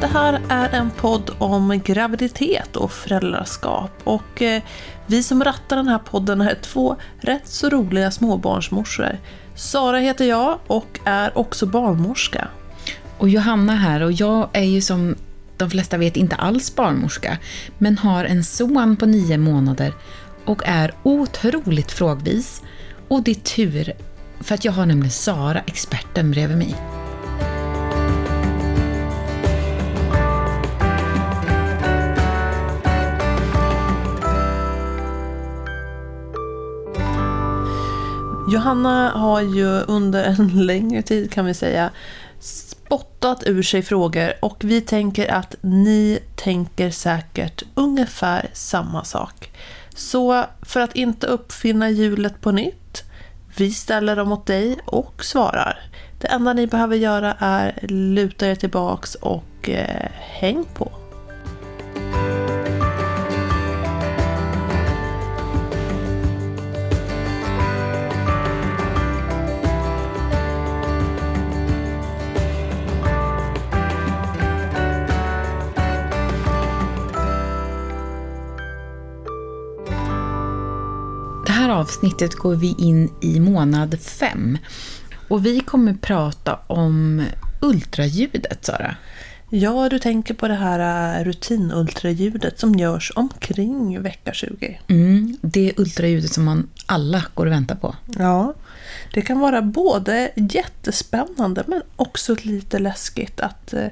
[0.00, 3.90] Det här är en podd om graviditet och föräldraskap.
[4.04, 4.62] Och eh,
[5.06, 9.18] vi som rattar den här podden är två rätt så roliga småbarnsmorsor.
[9.54, 12.48] Sara heter jag och är också barnmorska.
[13.18, 15.16] Och Johanna här och jag är ju som
[15.56, 17.38] de flesta vet inte alls barnmorska,
[17.78, 19.92] men har en son på nio månader
[20.44, 22.62] och är otroligt frågvis.
[23.08, 23.92] Och det är tur,
[24.40, 26.76] för att jag har nämligen Sara, experten, bredvid mig.
[38.48, 41.90] Johanna har ju under en längre tid kan vi säga
[42.40, 49.52] spottat ur sig frågor och vi tänker att ni tänker säkert ungefär samma sak.
[49.94, 53.04] Så för att inte uppfinna hjulet på nytt,
[53.56, 55.78] vi ställer dem mot dig och svarar.
[56.20, 60.92] Det enda ni behöver göra är luta er tillbaks och eh, häng på.
[81.76, 84.58] Avsnittet går vi in i månad fem.
[85.28, 87.22] Och vi kommer prata om
[87.60, 88.96] ultraljudet, Sara.
[89.50, 94.80] Ja, du tänker på det här äh, rutinultraljudet som görs omkring vecka 20.
[94.88, 97.96] Mm, det ultraljudet som man alla går och väntar på.
[98.18, 98.54] Ja,
[99.14, 103.88] det kan vara både jättespännande men också lite läskigt att eh,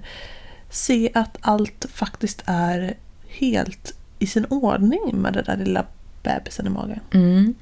[0.71, 2.95] se att allt faktiskt är
[3.29, 5.87] helt i sin ordning med det där lilla
[6.25, 7.01] bebisen i magen.
[7.15, 7.55] Mm.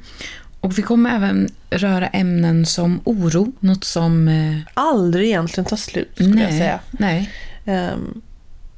[0.60, 4.28] Och vi kommer även röra ämnen som oro, något som...
[4.28, 6.80] Eh, Aldrig egentligen tar slut skulle jag säga.
[6.91, 7.30] nej.
[7.64, 8.20] Ehm,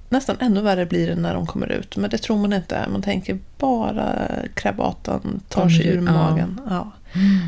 [0.09, 2.89] nästan ännu värre blir det när de kommer ut, men det tror man inte.
[2.93, 6.03] Man tänker bara krabatan tar Om sig ur ja.
[6.03, 6.61] magen.
[6.69, 6.93] Ja.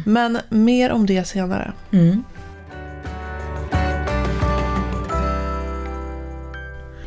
[0.05, 1.72] Men mer om det senare.
[1.91, 2.22] Mm.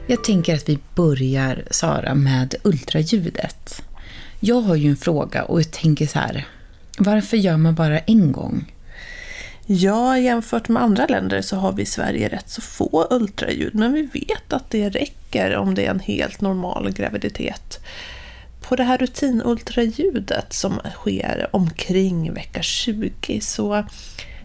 [0.07, 3.83] Jag tänker att vi börjar, Sara, med ultraljudet.
[4.39, 6.47] Jag har ju en fråga och jag tänker så här.
[6.97, 8.73] Varför gör man bara en gång?
[9.65, 13.93] Ja, jämfört med andra länder så har vi i Sverige rätt så få ultraljud, men
[13.93, 17.79] vi vet att det räcker om det är en helt normal graviditet.
[18.61, 23.83] På det här rutinultraljudet som sker omkring vecka 20 så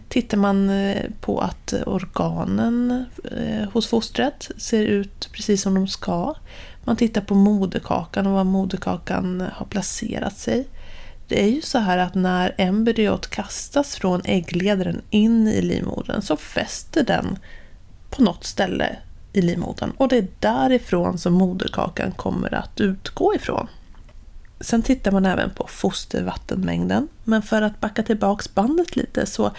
[0.09, 6.35] tittar man eh, på att organen eh, hos fostret ser ut precis som de ska.
[6.85, 10.67] Man tittar på moderkakan och var moderkakan har placerat sig.
[11.27, 16.37] Det är ju så här att när embryot kastas från äggledaren in i livmodern så
[16.37, 17.39] fäster den
[18.09, 18.95] på något ställe
[19.33, 23.67] i livmodern och det är därifrån som moderkakan kommer att utgå ifrån.
[24.59, 29.51] Sen tittar man även på fostervattenmängden, men för att backa tillbaks bandet lite så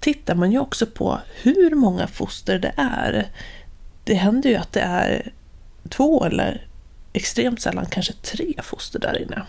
[0.00, 3.28] tittar man ju också på hur många foster det är.
[4.04, 5.32] Det händer ju att det är
[5.88, 6.66] två eller
[7.12, 9.42] extremt sällan kanske tre foster där inne.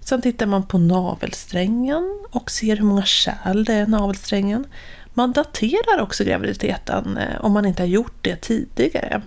[0.00, 4.66] Sen tittar man på navelsträngen och ser hur många kärl det är i navelsträngen.
[5.14, 9.22] Man daterar också graviditeten eh, om man inte har gjort det tidigare.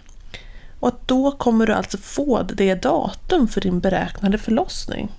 [0.80, 5.12] Och då kommer du alltså få det datum för din beräknade förlossning.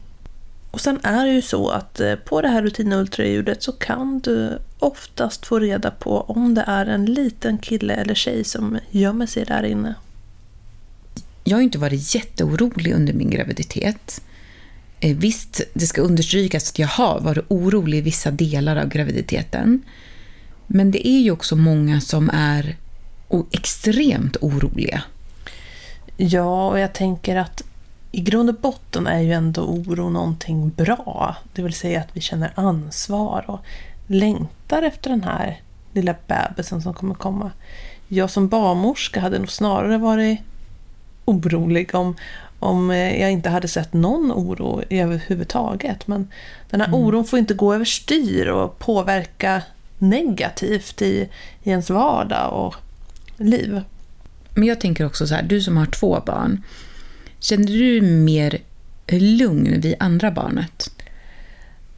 [0.71, 4.59] Och sen är det ju så att eh, på det här rutinultraljudet så kan du
[4.79, 9.45] oftast få reda på om det är en liten kille eller tjej som gömmer sig
[9.45, 9.95] där inne.
[11.51, 14.21] Jag har ju inte varit jätteorolig under min graviditet.
[15.01, 19.83] Eh, visst, det ska understrykas att jag har varit orolig i vissa delar av graviditeten.
[20.67, 22.77] Men det är ju också många som är
[23.53, 25.03] extremt oroliga.
[26.17, 27.63] Ja, och jag tänker att
[28.13, 31.37] i grund och botten är ju ändå oro någonting bra.
[31.53, 33.61] Det vill säga att vi känner ansvar och
[34.07, 35.61] längtar efter den här
[35.93, 37.51] lilla bebisen som kommer komma.
[38.09, 40.41] Jag som barnmorska hade nog snarare varit
[41.25, 42.17] orolig om,
[42.59, 46.07] om eh, jag inte hade sett någon oro överhuvudtaget.
[46.07, 46.29] Men
[46.71, 49.63] den här oron får inte gå överstyr och påverka
[49.99, 51.29] negativt i,
[51.63, 52.75] i ens vardag och
[53.37, 53.83] liv.
[54.55, 56.63] Men jag tänker också så här, du som har två barn.
[57.39, 58.59] Känner du mer
[59.09, 60.91] lugn vid andra barnet?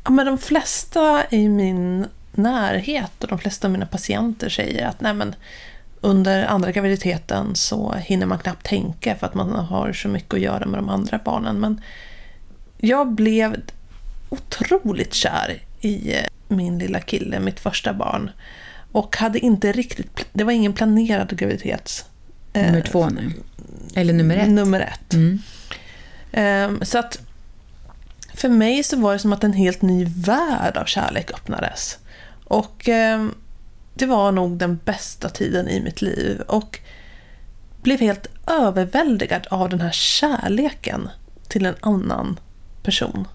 [0.04, 5.00] Ja, men de flesta i min närhet och de flesta av mina patienter säger att
[5.00, 5.34] nej, men
[6.02, 10.40] under andra graviditeten så hinner man knappt tänka för att man har så mycket att
[10.40, 11.60] göra med de andra barnen.
[11.60, 11.80] Men
[12.78, 13.56] jag blev
[14.28, 18.30] otroligt kär i eh, min lilla kille, mitt första barn.
[18.92, 22.04] Och hade inte riktigt, det var ingen planerad graviditet
[22.52, 23.32] Eh, Nummer två nu.
[23.94, 24.48] Eller nummer ett.
[24.48, 25.14] Nummer ett.
[25.14, 25.38] Mm.
[26.32, 27.20] Ehm, så att
[28.34, 31.98] för mig så var det som att en helt ny värld av kärlek öppnades.
[32.44, 33.34] Och ehm,
[33.94, 36.40] det var nog den bästa tiden i mitt liv.
[36.40, 36.80] Och
[37.82, 41.08] blev helt överväldigad av den här kärleken
[41.48, 42.40] till en annan
[42.82, 43.28] person.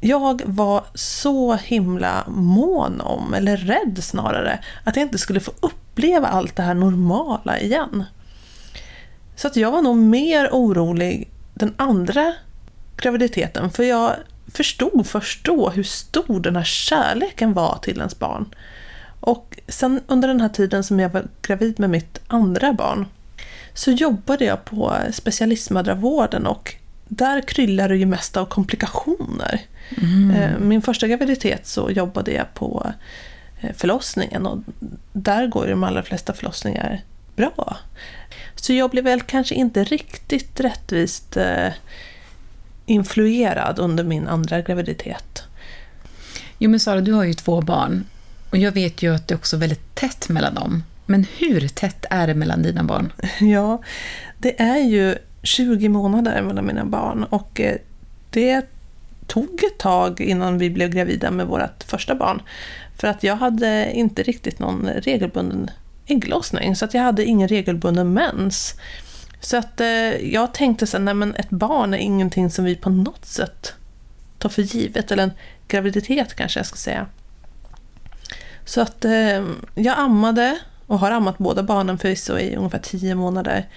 [0.00, 6.28] Jag var så himla mån om, eller rädd snarare, att jag inte skulle få uppleva
[6.28, 8.04] allt det här normala igen.
[9.36, 12.32] Så att jag var nog mer orolig den andra
[12.96, 14.12] graviditeten, för jag
[14.52, 18.54] förstod först då hur stor den här kärleken var till ens barn.
[19.26, 23.06] Och sen under den här tiden som jag var gravid med mitt andra barn
[23.74, 26.74] så jobbade jag på specialistmödravården och
[27.08, 29.60] där kryllade det ju mest av komplikationer.
[30.02, 30.68] Mm.
[30.68, 32.92] Min första graviditet så jobbade jag på
[33.60, 34.58] eh, förlossningen och
[35.12, 37.00] där går ju de allra flesta förlossningar
[37.36, 37.76] bra.
[38.54, 41.68] Så jag blev väl kanske inte riktigt rättvist eh,
[42.86, 45.42] influerad under min andra graviditet.
[46.58, 48.04] Jo men Sara, du har ju två barn.
[48.50, 50.82] Och jag vet ju att det är också väldigt tätt mellan dem.
[51.06, 53.12] Men hur tätt är det mellan dina barn?
[53.40, 53.82] Ja,
[54.38, 57.76] det är ju 20 månader mellan mina barn och eh,
[58.30, 58.66] det
[59.26, 62.42] tog ett tag innan vi blev gravida med vårt första barn.
[62.96, 65.70] För att jag hade inte riktigt någon regelbunden
[66.06, 68.74] ägglossning, så att jag hade ingen regelbunden mens.
[69.40, 72.90] Så att eh, jag tänkte så nej men ett barn är ingenting som vi på
[72.90, 73.74] något sätt
[74.38, 75.32] tar för givet, eller en
[75.68, 77.06] graviditet kanske jag ska säga.
[78.66, 83.68] Så att eh, jag ammade och har ammat båda barnen förvisso i ungefär tio månader.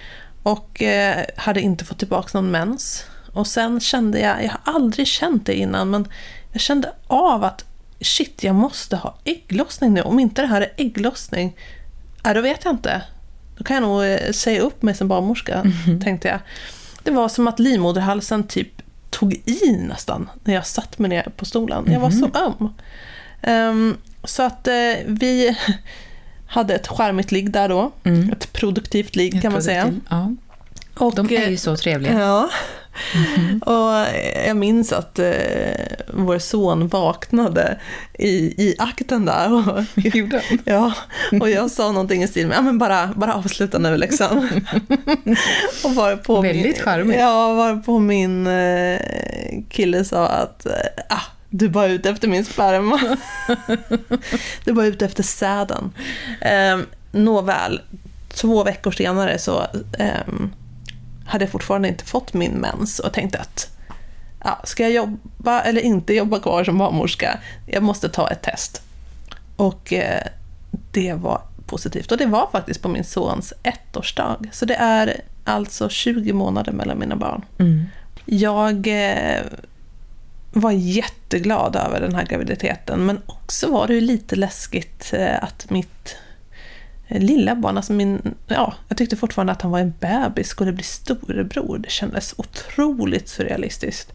[0.42, 3.04] Och eh, hade inte fått tillbaka någon mens.
[3.32, 6.08] Och sen kände jag, jag har aldrig känt det innan, men
[6.52, 7.64] jag kände av att
[8.00, 10.02] shit, jag måste ha ägglossning nu.
[10.02, 11.56] Om inte det här är ägglossning,
[12.26, 13.02] äh, då vet jag inte.
[13.58, 16.04] Då kan jag nog eh, säga upp mig som barnmorska, mm -hmm.
[16.04, 16.40] tänkte jag.
[17.02, 21.44] Det var som att livmoderhalsen typ tog i nästan när jag satt mig ner på
[21.44, 21.92] stolen.
[21.92, 22.36] Jag var så mhm.
[22.36, 22.74] öm.
[23.42, 24.74] Um, så att eh,
[25.06, 25.56] vi
[26.46, 27.92] hade ett charmigt ligg där då.
[28.04, 28.32] Mm.
[28.32, 29.92] Ett produktivt ligg kan man säga.
[30.10, 30.34] Ja.
[30.94, 32.20] Och, De är ju så trevliga.
[32.20, 32.50] Ja.
[33.14, 33.58] Mm.
[33.66, 34.06] Och
[34.46, 35.32] jag minns att eh,
[36.08, 37.80] vår son vaknade
[38.18, 39.52] i, i akten där.
[39.52, 39.84] Och,
[40.64, 40.92] ja,
[41.40, 44.48] och jag sa någonting i stil med, ja men bara, bara avsluta nu liksom.
[45.84, 47.18] och var på Väldigt charmigt.
[47.18, 49.00] Ja, var på min eh,
[49.68, 50.72] kille sa att, eh,
[51.08, 53.16] ah, du bara ute efter min sperma.
[54.64, 55.92] du bara ute efter säden.
[56.40, 56.78] Eh,
[57.12, 57.80] Nåväl,
[58.28, 59.66] två veckor senare så
[59.98, 60.34] eh,
[61.26, 63.68] hade jag fortfarande inte fått min mens och tänkte att
[64.44, 67.38] ja, ska jag jobba eller inte jobba kvar som barnmorska?
[67.66, 68.82] Jag måste ta ett test.
[69.56, 70.22] Och eh,
[70.92, 72.12] det var positivt.
[72.12, 74.38] Och det var faktiskt på min sons ettårsdag.
[74.52, 77.44] Så det är alltså 20 månader mellan mina barn.
[77.58, 77.84] Mm.
[78.24, 79.42] Jag eh,
[80.52, 86.16] var jätteglad över den här graviditeten, men också var det lite läskigt eh, att mitt
[87.08, 90.72] eh, lilla barn, alltså min, ja, jag tyckte fortfarande att han var en bebis, skulle
[90.72, 91.78] bli storebror.
[91.78, 94.12] Det kändes otroligt surrealistiskt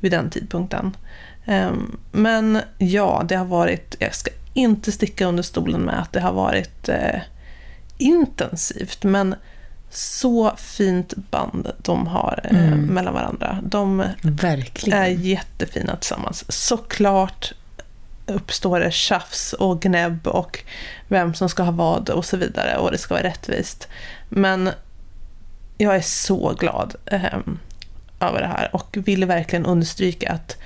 [0.00, 0.96] vid den tidpunkten.
[1.44, 6.20] Ehm, men ja, det har varit, jag ska inte sticka under stolen med att det
[6.20, 7.20] har varit eh,
[7.98, 9.34] intensivt, men
[9.90, 12.80] så fint band de har eh, mm.
[12.80, 13.58] mellan varandra.
[13.62, 14.98] De Verkligen.
[14.98, 16.44] är jättefina tillsammans.
[16.48, 17.52] Såklart
[18.26, 20.64] uppstår det tjafs och gnäbb och
[21.08, 23.88] vem som ska ha vad och så vidare och det ska vara rättvist.
[24.28, 24.70] Men
[25.78, 27.38] jag är så glad eh,
[28.20, 30.56] över det här och vill verkligen understryka att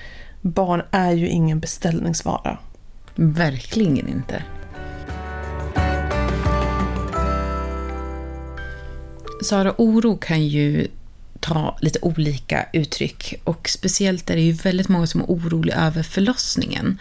[0.41, 2.59] barn är ju ingen beställningsvara.
[3.15, 4.43] Verkligen inte.
[9.45, 10.89] Sara, oro kan ju
[11.41, 16.03] ta lite olika uttryck och speciellt är det ju väldigt många som är oroliga över
[16.03, 16.99] förlossningen.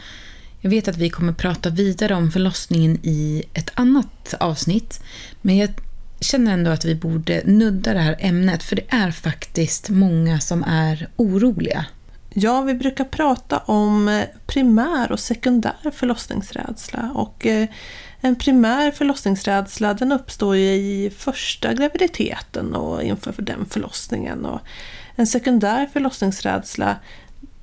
[0.61, 5.03] Jag vet att vi kommer prata vidare om förlossningen i ett annat avsnitt,
[5.41, 5.69] men jag
[6.19, 10.63] känner ändå att vi borde nudda det här ämnet, för det är faktiskt många som
[10.63, 11.85] är oroliga.
[12.33, 17.67] Ja, vi brukar prata om primär och sekundär förlossningsrädsla och eh,
[18.25, 24.45] en primär förlossningsrädsla den uppstår ju i första graviditeten och inför den förlossningen.
[24.45, 24.59] Och
[25.15, 26.95] en sekundär förlossningsrädsla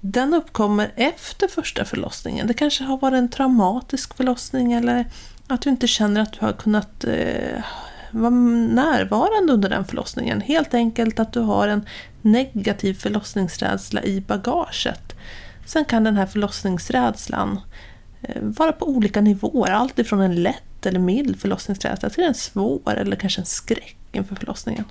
[0.00, 2.46] den uppkommer efter första förlossningen.
[2.46, 5.06] Det kanske har varit en traumatisk förlossning eller
[5.46, 7.62] att du inte känner att du har kunnat eh,
[8.10, 10.40] vara närvarande under den förlossningen.
[10.40, 11.86] Helt enkelt att du har en
[12.22, 15.14] negativ förlossningsrädsla i bagaget.
[15.66, 17.89] Sen kan den här förlossningsrädslan Eh,
[18.22, 19.70] Eh, vara på olika nivåer.
[19.70, 23.96] Allt ifrån en lätt lätt eller mild förlossningsrädsla till en svår eller kanske en skräck
[24.12, 24.84] inför förlossningen.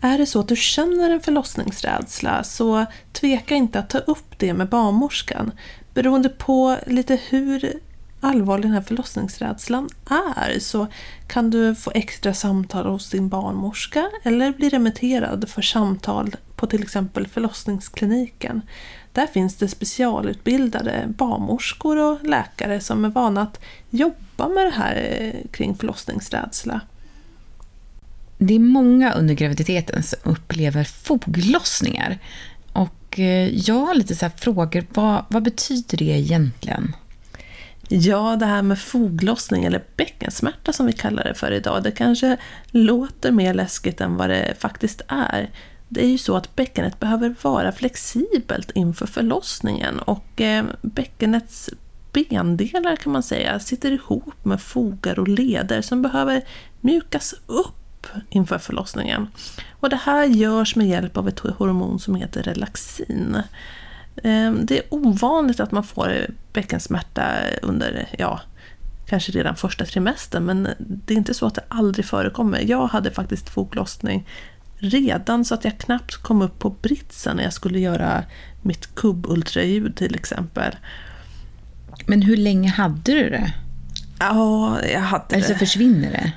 [0.00, 4.54] Är det så att du känner en förlossningsrädsla så tveka inte att ta upp det
[4.54, 5.52] med barnmorskan.
[5.94, 7.72] Beroende på lite hur
[8.20, 9.88] allvarlig den här förlossningsrädslan
[10.36, 10.86] är så
[11.26, 16.82] kan du få extra samtal hos din barnmorska eller bli remitterad för samtal på till
[16.82, 18.62] exempel förlossningskliniken.
[19.12, 25.18] Där finns det specialutbildade barnmorskor och läkare som är vana att jobba med det här
[25.20, 26.80] eh, kring förlossningsrädsla.
[28.38, 32.18] Det är många under graviditeten som upplever foglossningar.
[32.72, 36.94] Och eh, jag har lite så frågor, vad, vad betyder det egentligen?
[37.88, 42.36] Ja, det här med foglossning, eller bäckensmärta som vi kallar det för idag, det kanske
[42.70, 45.50] låter mer läskigt än vad det faktiskt är.
[45.92, 51.70] Det är ju så att bäckenet behöver vara flexibelt inför förlossningen och eh, bäckenets
[52.12, 56.42] bendelar kan man säga sitter ihop med fogar och leder som behöver
[56.80, 59.28] mjukas upp inför förlossningen.
[59.80, 63.42] Och det här görs med hjälp av ett hormon som heter relaxin.
[64.22, 67.32] Ehm, det är ovanligt att man får bäckensmärta
[67.62, 68.40] under, ja,
[69.06, 72.60] kanske redan första trimestern, men det är inte så att det aldrig förekommer.
[72.60, 74.26] Jag hade faktiskt foglossning
[74.80, 78.24] redan så att jag knappt kom upp på britsen när jag skulle göra
[78.62, 80.76] mitt kubbultraljud till exempel.
[82.06, 83.52] Men hur länge hade du det?
[84.18, 85.58] Ja, jag hade Eller så det.
[85.58, 86.32] försvinner det?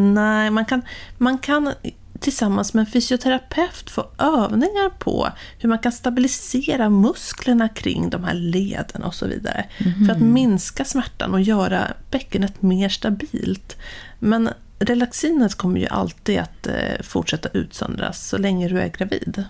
[0.00, 0.82] Nej, man kan,
[1.18, 1.72] man kan
[2.20, 8.34] tillsammans med en fysioterapeut få övningar på hur man kan stabilisera musklerna kring de här
[8.34, 9.64] leden och så vidare.
[10.06, 13.76] För att minska smärtan och göra bäckenet mer stabilt.
[14.18, 14.48] Men
[14.84, 19.44] relaxinet kommer ju alltid att eh, fortsätta utsöndras så länge du är gravid.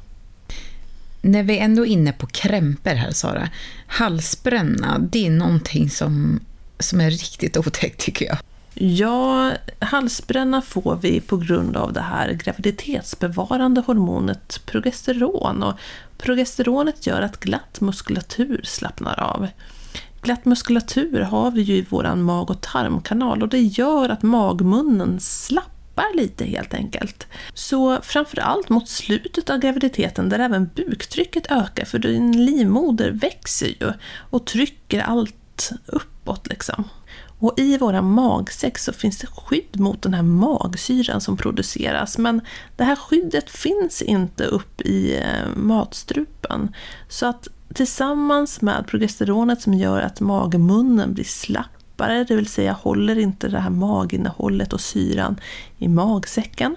[1.22, 3.48] När vi ändå är inne på krämpor här, Sara.
[3.86, 6.40] Halsbränna, det är någonting som,
[6.78, 8.38] som är riktigt otäckt tycker jag.
[8.74, 15.62] Ja, halsbränna får vi på grund av det här graviditetsbevarande hormonet progesteron.
[15.62, 15.74] Och
[16.18, 19.48] progesteronet gör att glatt muskulatur slappnar av.
[20.22, 25.20] Glatt muskulatur har vi ju i vår mag och tarmkanal och det gör att magmunnen
[25.20, 27.26] slappar lite helt enkelt.
[27.54, 33.92] Så framförallt mot slutet av graviditeten där även buktrycket ökar för din livmoder växer ju
[34.30, 36.84] och trycker allt uppåt liksom.
[37.38, 42.18] Och i våra magsäck så finns det skydd mot den här magsyran som produceras.
[42.18, 42.40] Men
[42.76, 46.74] det här skyddet finns inte upp i eh, matstrupen.
[47.08, 53.18] Så att tillsammans med progesteronet som gör att magmunnen blir slappare, det vill säga håller
[53.18, 55.40] inte det här maginnehållet och syran
[55.78, 56.76] i magsäcken.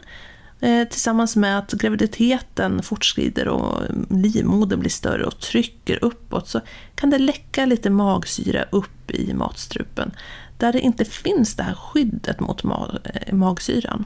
[0.60, 6.62] Eh, tillsammans med att graviditeten fortskrider och livmodern blir större och trycker uppåt så
[6.96, 10.12] kan det läcka lite magsyra upp i matstrupen
[10.58, 14.06] där det inte finns det här skyddet mot mag eh, magsyran.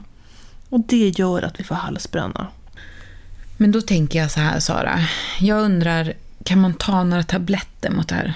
[0.68, 2.46] Och det gör att vi får halsbränna.
[3.56, 4.98] Men då tänker jag så här, Sara.
[5.40, 6.12] Jag undrar,
[6.44, 8.34] kan man ta några tabletter mot det här?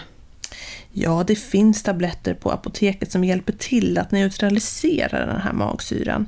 [0.97, 6.27] Ja, det finns tabletter på apoteket som hjälper till att neutralisera den här magsyran.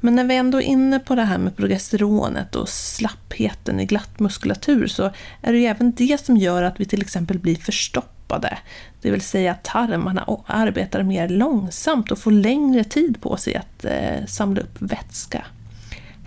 [0.00, 4.20] Men när vi ändå är inne på det här med progesteronet och slappheten i glatt
[4.20, 5.10] muskulatur så
[5.42, 8.58] är det ju även det som gör att vi till exempel blir förstoppade.
[9.02, 13.84] Det vill säga att tarmarna arbetar mer långsamt och får längre tid på sig att
[13.84, 15.44] eh, samla upp vätska.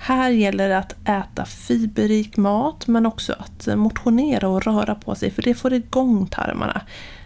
[0.08, 5.32] Här gäller det att äta fiberrik mat men också att motionera och röra på sig
[5.32, 6.82] för det får igång tarmarna.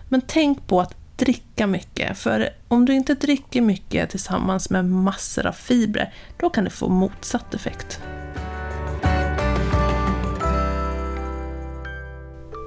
[0.10, 5.46] Men tänk på att dricka mycket, för om du inte dricker mycket tillsammans med massor
[5.46, 8.00] av fibrer, då kan det få motsatt effekt.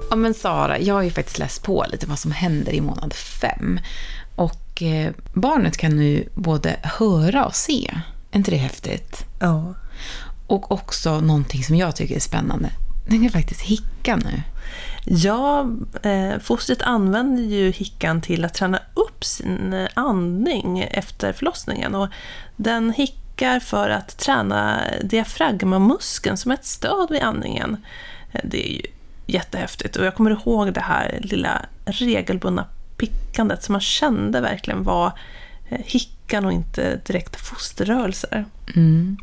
[0.09, 3.13] Ja men Sara, jag har ju faktiskt läst på lite vad som händer i månad
[3.13, 3.79] fem.
[4.35, 7.91] Och eh, barnet kan nu både höra och se.
[8.31, 9.25] Är inte det häftigt?
[9.39, 9.73] Ja.
[10.47, 12.69] Och också någonting som jag tycker är spännande.
[13.07, 14.41] Den kan faktiskt hicka nu.
[15.05, 15.69] Ja,
[16.03, 21.95] eh, fostret använder ju hickan till att träna upp sin andning efter förlossningen.
[21.95, 22.07] Och
[22.55, 27.77] den hickar för att träna diafragmamuskeln som ett stöd vid andningen.
[28.31, 28.81] Eh, Det är ju
[29.25, 29.95] jättehäftigt.
[29.95, 32.65] Och jag kommer ihåg det här lilla regelbundna
[32.97, 35.11] pickandet som man kände verkligen var
[35.69, 38.45] eh, hickan och inte direkt fosterrörelser.
[38.75, 39.17] Mm.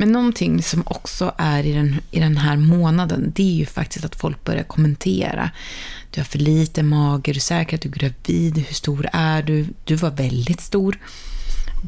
[0.00, 4.04] Men någonting som också är i den, i den här månaden, det är ju faktiskt
[4.04, 5.50] att folk börjar kommentera.
[6.10, 8.58] Du har för lite mage, är du säker att du är gravid?
[8.58, 9.66] Hur stor är du?
[9.84, 10.98] Du var väldigt stor.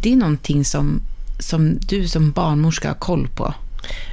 [0.03, 1.01] Det är någonting som,
[1.39, 3.55] som du som barnmorska har koll på.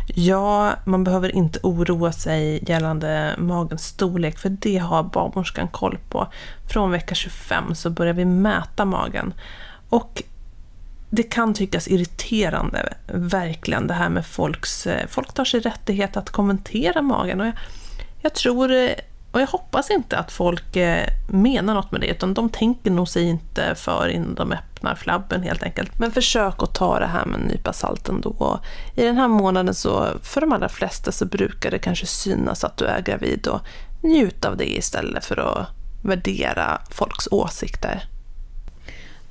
[0.08, 6.28] Ja, man behöver inte oroa sig gällande magens storlek för det har barnmorskan koll på.
[6.70, 9.34] Från vecka 25 så börjar vi mäta magen.
[9.90, 10.24] Och
[11.10, 14.88] det kan tyckas irriterande, verkligen, det här med folks...
[14.88, 17.42] Eh, folk tar sig rättighet att kommentera magen.
[17.42, 17.54] Och jag,
[18.22, 18.92] jag tror, eh,
[19.32, 23.10] och jag hoppas inte att folk eh, menar något med det, utan de tänker nog
[23.10, 26.00] sig inte för innan de öppnar flabben helt enkelt.
[26.00, 28.30] Men försök att ta det här med en nypa salt ändå.
[28.30, 28.60] Och
[28.96, 32.78] I den här månaden så, för de allra flesta så brukar det kanske synas att
[32.78, 33.62] du är gravid och
[34.02, 35.68] njut av det istället för att
[36.04, 38.04] värdera folks åsikter.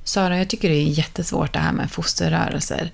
[0.09, 2.91] Sara, jag tycker det är jättesvårt det här med fosterrörelser.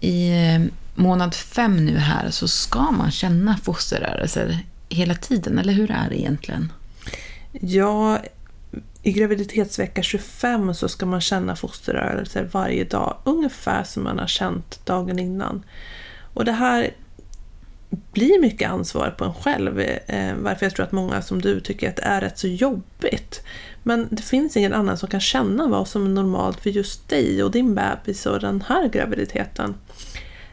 [0.00, 0.62] I eh,
[0.94, 4.58] månad fem nu här så ska man känna fosterrörelser
[4.88, 6.72] hela tiden, eller hur är det egentligen?
[7.52, 8.18] Ja,
[9.02, 14.86] i graviditetsvecka 25 så ska man känna fosterrörelser varje dag, ungefär som man har känt
[14.86, 15.62] dagen innan.
[16.34, 16.90] Och det här
[18.12, 21.88] blir mycket ansvar på en själv, eh, varför jag tror att många som du tycker
[21.88, 23.42] att det är rätt så jobbigt.
[23.82, 27.42] Men det finns ingen annan som kan känna vad som är normalt för just dig
[27.42, 29.74] och din bebis och den här graviditeten.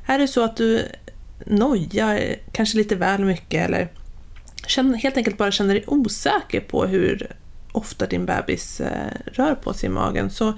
[0.05, 0.85] Är det så att du
[1.45, 3.87] nojar kanske lite väl mycket eller
[4.67, 7.35] känner, helt enkelt bara känner dig osäker på hur
[7.71, 10.53] ofta din bebis eh, rör på sig i magen så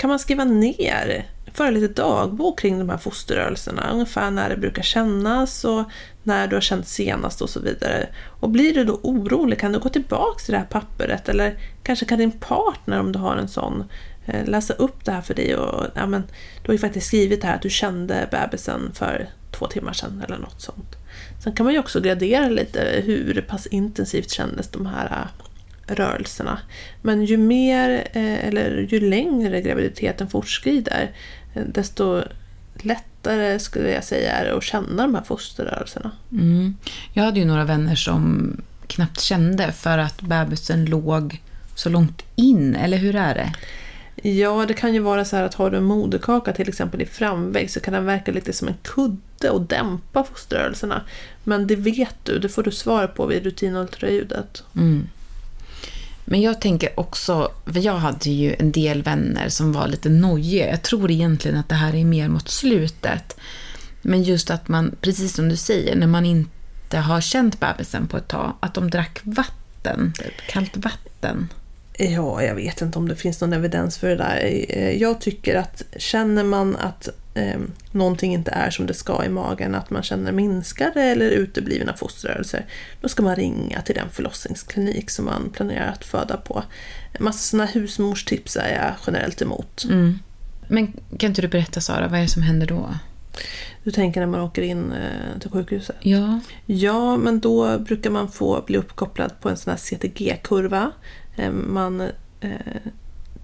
[0.00, 4.82] kan man skriva ner, föra lite dagbok kring de här fosterrörelserna, ungefär när det brukar
[4.82, 5.84] kännas och
[6.22, 8.08] när du har känt senast och så vidare.
[8.40, 12.04] Och blir du då orolig kan du gå tillbaka till det här pappret eller kanske
[12.04, 13.84] kan din partner, om du har en sån,
[14.26, 16.22] eh, läsa upp det här för dig och ja, men,
[16.62, 20.38] du har ju faktiskt skrivit här att du kände bebisen för två timmar sedan eller
[20.38, 20.96] något sånt.
[21.44, 25.28] Sen kan man ju också gradera lite hur pass intensivt kändes de här
[25.90, 26.58] rörelserna.
[27.02, 31.10] Men ju mer, eh, eller ju längre graviditeten fortskrider,
[31.54, 32.22] eh, desto
[32.74, 36.10] lättare skulle jag säga är det att känna de här fosterrörelserna.
[36.32, 36.76] Mm.
[37.12, 38.56] Jag hade ju några vänner som
[38.86, 41.40] knappt kände för att bebisen låg
[41.74, 43.52] så långt in, eller hur är det?
[44.22, 47.06] Ja, det kan ju vara så här att har du en moderkaka till exempel i
[47.06, 51.02] framväg så kan den verka lite som en kudde och dämpa fosterrörelserna.
[51.44, 54.62] Men det vet du, det får du svar på vid rutinultraljudet.
[54.76, 55.08] Mm.
[56.24, 60.70] Men jag tänker också, för jag hade ju en del vänner som var lite nojiga.
[60.70, 63.36] Jag tror egentligen att det här är mer mot slutet.
[64.02, 68.16] Men just att man, precis som du säger, när man inte har känt bebisen på
[68.16, 71.48] ett tag, att de drack vatten, typ kallt vatten.
[72.04, 74.64] Ja, jag vet inte om det finns någon evidens för det där.
[74.68, 77.60] Eh, Jag tycker att känner man att eh,
[77.92, 82.66] någonting inte är som det ska i magen, att man känner minskade eller uteblivna fosterrörelser,
[83.00, 86.62] då ska man ringa till den förlossningsklinik som man planerar att föda på.
[87.12, 89.84] En massa sådana husmorstips är jag generellt emot.
[89.84, 90.18] Mm.
[90.68, 92.94] Men kan inte du berätta Sara, vad är det som händer då?
[93.84, 95.96] Du tänker när man åker in eh, till sjukhuset?
[96.00, 96.40] Ja.
[96.66, 100.92] Ja, men då brukar man få bli uppkopplad på en sån här CTG-kurva.
[101.40, 102.00] Eh, man
[102.40, 102.50] eh,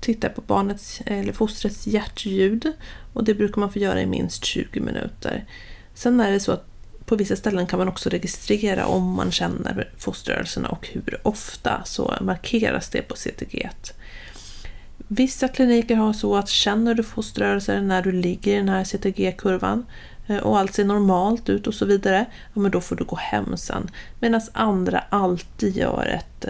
[0.01, 2.73] tittar på barnets eller fostrets hjärtljud
[3.13, 5.45] och det brukar man få göra i minst 20 minuter.
[5.95, 6.67] Sen är det så att
[7.07, 12.15] på vissa ställen kan man också registrera om man känner fosterrörelserna och hur ofta så
[12.21, 13.71] markeras det på CTG.
[15.09, 19.87] Vissa kliniker har så att känner du fosterrörelser när du ligger i den här CTG-kurvan
[20.27, 23.17] eh, och allt ser normalt ut och så vidare, ja, men då får du gå
[23.17, 23.91] hem sen.
[24.21, 26.45] Medan andra alltid gör ett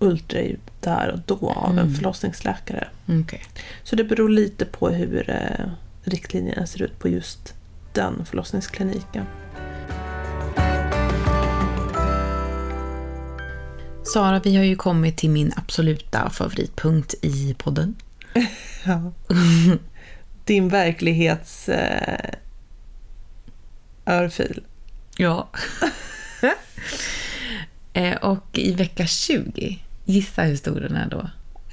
[0.00, 1.94] ultraljud där och då av en Mm.
[1.94, 2.88] förlossningsläkare.
[3.08, 3.42] Okej.
[3.82, 5.66] Så det beror lite på hur eh,
[6.02, 7.54] riktlinjerna ser ut på just
[7.92, 9.24] den förlossningskliniken.
[14.04, 17.94] Sara, vi har ju kommit till min absoluta favoritpunkt i podden.
[18.84, 19.12] Ja.
[20.44, 22.30] Din verklighets eh,
[24.06, 24.62] örfil.
[25.16, 25.48] Ja.
[27.92, 29.78] eh, och i vecka 20,
[30.10, 31.30] gissa hur stor den är då?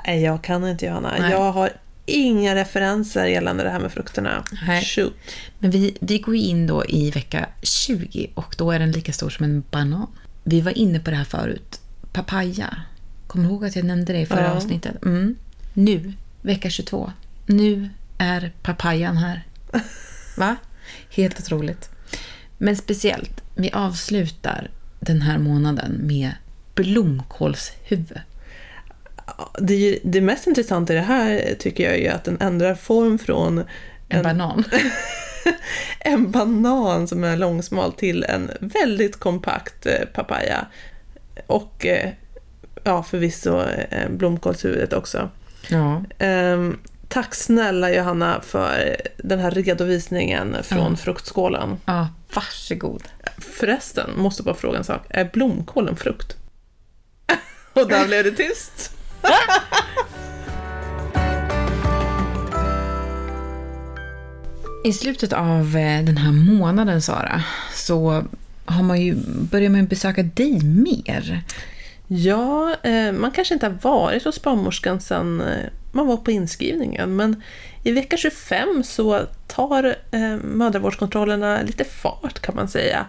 [0.08, 1.14] Nej, jag kan inte Johanna.
[1.20, 1.32] Nej.
[1.32, 1.70] Jag har
[2.06, 4.44] inga referenser gällande det här med frukterna.
[4.68, 4.84] Nej.
[4.86, 5.14] Shoot.
[5.60, 9.30] Men vi, vi går in då i vecka 20 och då är den lika stor
[9.30, 10.08] som en banan.
[10.44, 11.82] Vi var inne på det här förut.
[12.14, 12.78] Papaya.
[13.28, 14.52] Kommer du ihåg att jag nämnde det i förra Ja.
[14.52, 15.06] avsnittet?
[15.06, 15.36] Mm.
[15.74, 17.12] Nu, vecka 22.
[17.46, 19.44] Nu är papayan här.
[20.38, 20.56] Va?
[21.10, 21.90] Helt otroligt.
[22.58, 24.70] Men speciellt, vi avslutar
[25.00, 26.32] den här månaden med
[26.78, 28.22] blomkålshuvud.
[29.60, 33.58] Det, det mest intressanta i det här tycker jag är att den ändrar form från
[33.60, 33.66] En,
[34.10, 34.64] en, banan.
[36.00, 40.66] en banan som är långsmal till en väldigt kompakt eh, papaya.
[41.48, 42.10] Och eh,
[42.84, 45.30] ja, förvisso eh, blomkålshuvudet också.
[45.70, 46.04] Ja.
[46.20, 50.96] Ehm, tack snälla Johanna för den här redovisningen från Ja.
[50.98, 51.78] fruktskålen.
[51.86, 53.04] ja, varsågod.
[53.38, 55.02] Förresten, måste bara fråga en sak.
[55.10, 56.38] Är blomkål en frukt?
[57.82, 58.92] Och där blev det tyst.
[64.84, 68.24] I slutet av eh, den här månaden, Sara, så
[68.66, 69.16] har man ju,
[69.52, 71.44] börjar man besöka dig mer.
[72.08, 77.16] Ja, eh, man kanske inte har varit hos barnmorskan sedan eh, man var på inskrivningen,
[77.16, 77.42] men
[77.84, 79.96] i vecka 25 så tar
[80.44, 83.06] mödravårdskontrollerna lite fart kan man säga.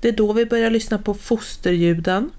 [0.00, 2.30] Det är då vi börjar lyssna på fosterljuden.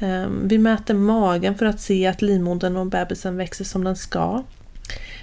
[0.00, 4.42] Eh, vi mäter magen för att se att livmodern och bebisen växer som den ska.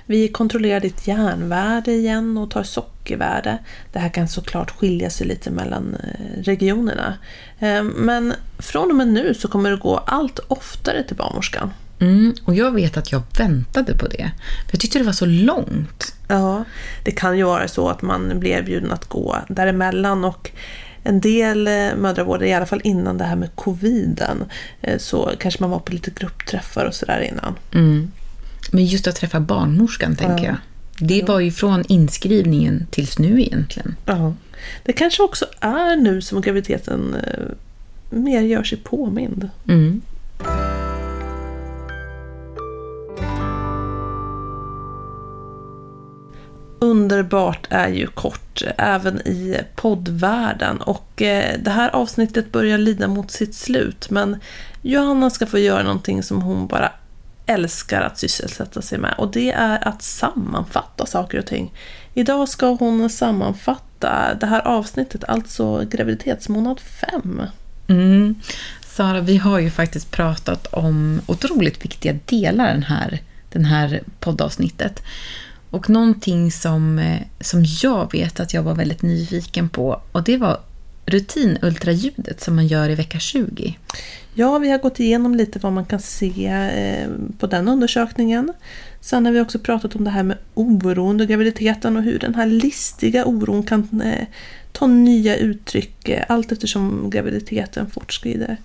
[0.05, 3.57] Vi kontrollerar ditt järnvärde igen och tar sockervärde.
[3.91, 7.17] Det här kan såklart skilja sig lite mellan eh, regionerna.
[7.59, 11.73] Eh, men från och med nu så kommer du gå allt oftare till barnmorskan.
[11.99, 14.31] Mm, och jag vet att jag väntade på det.
[14.65, 16.15] För jag tyckte det var så långt.
[16.27, 16.63] Ja,
[17.03, 20.51] det kan ju vara så att man blir erbjuden att gå däremellan och
[21.07, 24.45] en del eh, mödravård, i alla fall innan det här med coviden,
[24.97, 27.55] så kanske man var på lite gruppträffar och sådär innan.
[27.73, 28.11] Mm.
[28.71, 30.49] Men just att träffa barnmorskan, tänker ja.
[30.49, 30.57] jag.
[30.99, 33.95] Det var ju från inskrivningen tills nu egentligen.
[34.05, 34.33] Ja.
[34.83, 37.43] Det kanske också är nu som graviditeten eh,
[38.09, 39.49] mer gör sig påmind.
[39.67, 40.01] Mm.
[46.79, 50.81] Underbart är ju kort, även i poddvärlden.
[50.81, 54.37] Och eh, det här avsnittet börjar lida mot sitt slut, men
[54.81, 56.91] Johanna ska få göra någonting som hon bara
[57.45, 61.73] älskar att sysselsätta sig med och det är att sammanfatta saker och ting.
[62.13, 67.41] Idag ska hon sammanfatta det här avsnittet, alltså graviditetsmånad 5.
[67.87, 68.35] Mm.
[68.81, 75.03] Sara, vi har ju faktiskt pratat om otroligt viktiga delar den här, den här poddavsnittet.
[75.69, 80.37] Och någonting som, eh, som jag vet att jag var väldigt nyfiken på och det
[80.37, 80.59] var
[81.05, 83.77] rutinultraljudet som man gör i vecka 20.
[84.33, 88.53] Ja, vi har gått igenom lite vad man kan se eh, på den undersökningen.
[89.01, 92.35] Sen har vi också pratat om det här med oro under graviditeten och hur den
[92.35, 94.27] här listiga oron kan eh,
[94.71, 98.57] ta nya uttryck allt eftersom graviditeten fortskrider.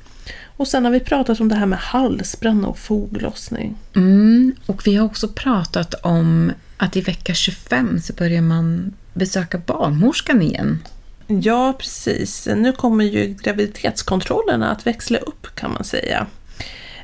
[0.57, 3.77] Och sen har vi pratat om det här med halsbränna och foglossning.
[3.97, 6.53] Mm, och vi har också pratat om
[6.83, 10.79] att i vecka 25 så börjar man besöka barnmorskan igen.
[11.27, 12.49] Ja, precis.
[12.57, 16.27] Nu kommer ju graviditetskontrollerna att växla upp kan man säga.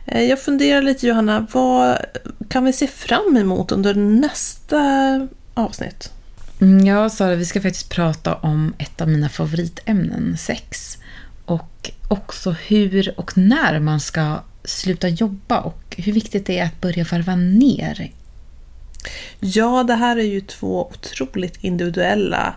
[0.07, 1.99] Eh, jag funderar lite Johanna, vad
[2.49, 4.81] kan vi se fram emot under nästa
[5.55, 6.12] avsnitt?
[6.61, 10.99] Mm, ja, Sara, vi ska faktiskt prata om ett av mina favoritämnen, sex.
[11.45, 16.81] Och också hur och när man ska sluta jobba och hur viktigt det är att
[16.81, 18.12] börja varva ner.
[19.40, 22.55] Ja, det här är ju två otroligt individuella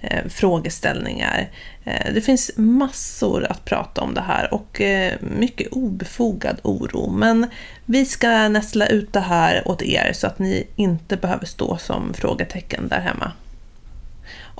[0.00, 1.50] eh, frågeställningar.
[1.84, 7.10] Eh, det finns massor att prata om det här och eh, mycket obefogad oro.
[7.10, 7.46] Men
[7.86, 12.14] vi ska nästla ut det här åt er så att ni inte behöver stå som
[12.14, 13.32] frågetecken där hemma.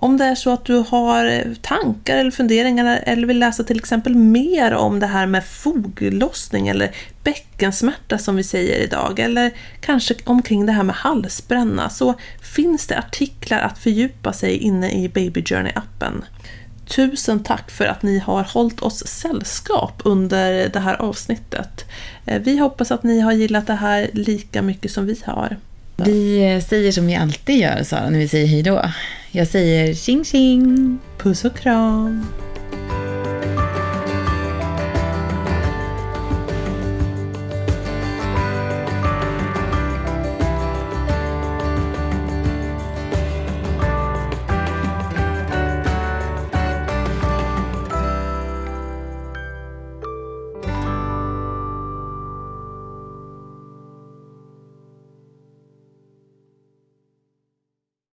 [0.02, 3.78] Om det är så att du har eh, tankar eller funderingar eller vill läsa till
[3.78, 6.90] exempel mer om det här med foglossning eller
[7.24, 12.14] bäckensmärta som vi säger idag eller kanske omkring det här med halsbränna så
[12.54, 16.22] finns det artiklar att fördjupa sig inne i Baby Journey-appen.
[16.86, 21.84] Tusen tack för att ni har hållit oss sällskap under det här avsnittet.
[22.26, 25.56] Eh, vi hoppas att ni har gillat det här lika mycket som vi har.
[26.06, 28.84] Vi säger som vi alltid gör, Sara, när vi säger hej då.
[29.30, 30.98] Jag säger tjing tjing!
[31.18, 32.26] Puss och kram!